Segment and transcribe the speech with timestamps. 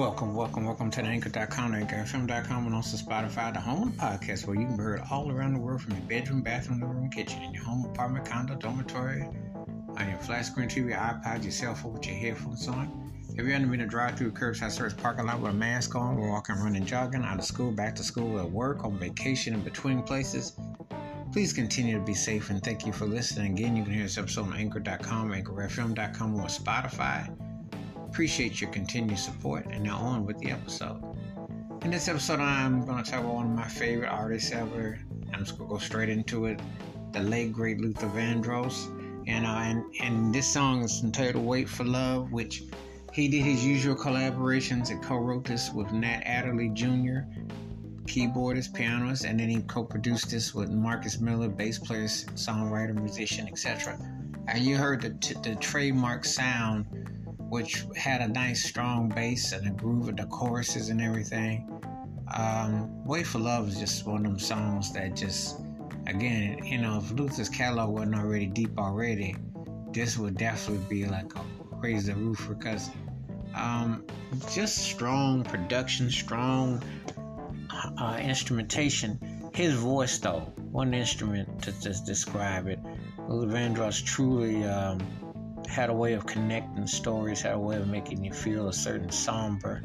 [0.00, 4.46] Welcome, welcome, welcome to the Anchor.com, AnchorFM.com, and also Spotify, the home of the podcast
[4.46, 7.10] where you can be heard all around the world from your bedroom, bathroom, living room,
[7.10, 9.28] kitchen, in your home, apartment, condo, dormitory,
[9.98, 13.12] on your flat screen TV, your iPod, your cell phone with your headphones on.
[13.36, 16.30] If you're in a drive through curbside service parking lot with a mask on, we're
[16.30, 20.02] walking, running, jogging, out of school, back to school, at work, on vacation, in between
[20.02, 20.56] places,
[21.30, 23.52] please continue to be safe and thank you for listening.
[23.52, 27.39] Again, you can hear this episode on Anchor.com, AnchorFM.com, or Spotify.
[28.10, 31.00] Appreciate your continued support, and now on with the episode.
[31.82, 34.98] In this episode, I'm going to talk about one of my favorite artists ever.
[35.32, 36.60] I'm just going to go straight into it.
[37.12, 38.88] The late great Luther Vandross,
[39.28, 42.64] and uh, and and this song is entitled "Wait for Love," which
[43.12, 47.20] he did his usual collaborations and co-wrote this with Nat Adderley Jr.,
[48.06, 53.96] keyboardist, pianist, and then he co-produced this with Marcus Miller, bass player, songwriter, musician, etc.
[54.48, 56.86] And you heard the, t- the trademark sound
[57.50, 61.68] which had a nice strong bass and a groove of the choruses and everything.
[62.34, 65.60] Um, Wait for Love is just one of them songs that just,
[66.06, 69.34] again, you know, if Luther's catalog wasn't already deep already,
[69.92, 71.44] this would definitely be like a
[71.78, 72.90] raise the roof because
[73.54, 74.04] um,
[74.52, 76.80] just strong production, strong
[77.98, 79.18] uh, instrumentation.
[79.52, 82.78] His voice, though, one instrument to just describe it.
[83.28, 85.00] Luther Vandross truly um,
[85.70, 89.10] had a way of connecting stories, had a way of making you feel a certain
[89.10, 89.82] somber.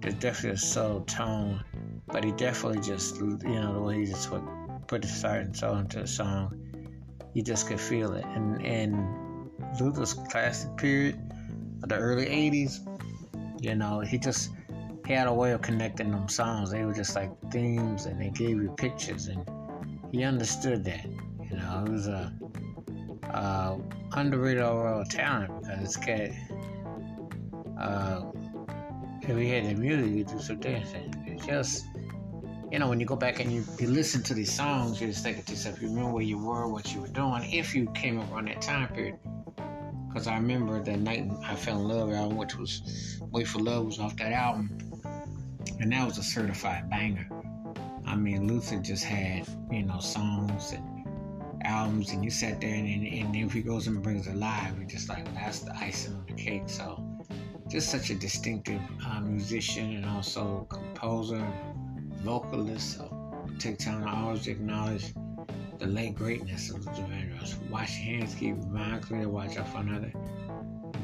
[0.00, 1.62] There's definitely a subtle tone,
[2.06, 4.42] but he definitely just, you know, the way he just put,
[4.86, 6.58] put a certain soul into a song,
[7.34, 8.24] you just could feel it.
[8.24, 11.20] And and Luther's classic period,
[11.80, 12.80] the early '80s,
[13.60, 14.50] you know, he just
[15.06, 16.70] he had a way of connecting them songs.
[16.70, 19.46] They were just like themes, and they gave you pictures, and
[20.10, 21.04] he understood that.
[21.04, 22.32] You know, it was a
[23.30, 23.76] uh,
[24.12, 26.30] underrated overall talent because this cat,
[27.78, 28.24] uh,
[29.22, 31.14] if he had the music, you do some dancing.
[31.26, 31.86] It's just,
[32.70, 35.22] you know, when you go back and you, you listen to these songs, you just
[35.22, 38.18] think to yourself, you remember where you were, what you were doing, if you came
[38.18, 39.18] around that time period.
[40.08, 43.84] Because I remember that night I fell in love album, which was Wait for Love,
[43.84, 44.70] was off that album.
[45.80, 47.28] And that was a certified banger.
[48.06, 50.97] I mean, Luther just had, you know, songs and
[51.62, 54.86] albums and you sat there and, and if he goes and brings it live, you're
[54.86, 56.62] just like, that's the icing on the cake.
[56.66, 57.04] So,
[57.68, 61.46] just such a distinctive uh, musician and also composer,
[62.22, 62.96] vocalist.
[62.96, 65.12] So, take time to always acknowledge
[65.78, 67.56] the late greatness of Luther Vandross.
[67.70, 70.12] Wash your hands, keep your mind clear, watch out for another.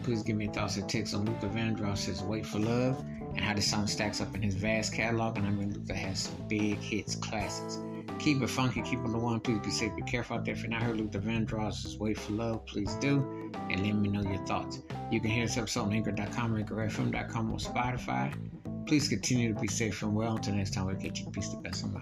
[0.03, 3.05] please give me thoughts and takes on Luther Vandross's Wait for Love
[3.37, 5.39] and how the song stacks up in his vast catalog.
[5.39, 7.79] And I mean, Luther has some big hits, classics.
[8.19, 9.41] Keep it funky, keep it the one.
[9.41, 10.55] Please be safe, be careful out there.
[10.55, 13.51] If you're not heard Luther Vandross' Wait for Love, please do.
[13.71, 14.81] And let me know your thoughts.
[15.11, 18.35] You can hear this episode on anchor.com, anchorfm.com, or Spotify.
[18.87, 20.37] Please continue to be safe and well.
[20.37, 21.31] Until next time, we'll get you.
[21.31, 21.95] Peace to best of